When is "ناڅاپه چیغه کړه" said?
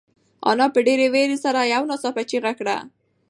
1.89-2.77